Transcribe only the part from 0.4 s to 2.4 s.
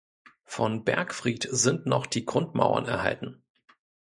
Vom Bergfried sind noch die